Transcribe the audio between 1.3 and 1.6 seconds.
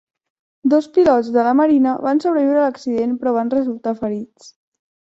de la